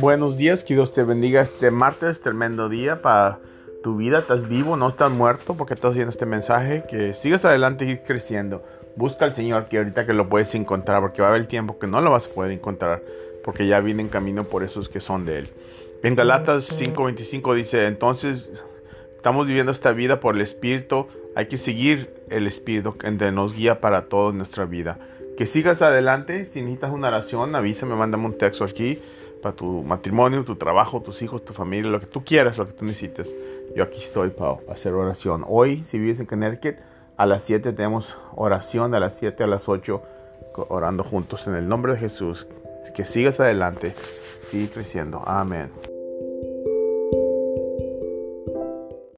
[0.00, 3.38] Buenos días, que Dios te bendiga este martes, tremendo día para
[3.82, 4.18] tu vida.
[4.18, 6.84] Estás vivo, no estás muerto porque estás viendo este mensaje.
[6.88, 8.62] Que sigas adelante y ir creciendo.
[8.96, 11.86] Busca al Señor que ahorita que lo puedes encontrar porque va a haber tiempo que
[11.86, 13.02] no lo vas a poder encontrar
[13.44, 15.50] porque ya viene en camino por esos que son de Él.
[16.02, 18.50] En Galatas 5:25 dice, entonces
[19.16, 23.80] estamos viviendo esta vida por el Espíritu, hay que seguir el Espíritu que nos guía
[23.80, 24.98] para toda nuestra vida.
[25.36, 29.00] Que sigas adelante, si necesitas una oración, avísame, mándame un texto aquí
[29.42, 32.72] para tu matrimonio, tu trabajo, tus hijos, tu familia, lo que tú quieras, lo que
[32.72, 33.34] tú necesites.
[33.74, 35.44] Yo aquí estoy para hacer oración.
[35.46, 36.76] Hoy, si vives en Connecticut,
[37.16, 40.02] a las 7 tenemos oración, a las 7 a las 8,
[40.68, 42.46] orando juntos en el nombre de Jesús.
[42.94, 43.94] Que sigas adelante,
[44.48, 45.22] sigue creciendo.
[45.26, 45.93] Amén.